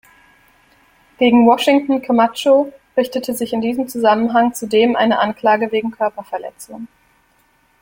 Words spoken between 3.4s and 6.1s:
in diesem Zusammenhang zudem eine Anklage wegen